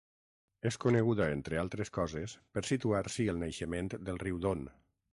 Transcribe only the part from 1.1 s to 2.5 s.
entre altres coses